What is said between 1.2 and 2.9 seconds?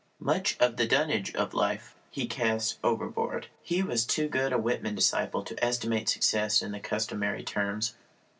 of life he cast